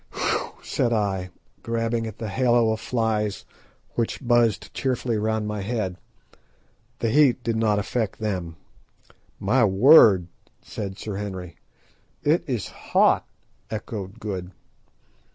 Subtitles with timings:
[0.09, 1.29] "Phew," said I,
[1.61, 3.45] grabbing at the halo of flies
[3.93, 5.95] which buzzed cheerfully round my head.
[6.97, 8.55] The heat did not affect them.
[9.39, 10.25] "My word!"
[10.59, 11.55] said Sir Henry.
[12.23, 13.27] "It is hot!"
[13.69, 14.49] echoed Good.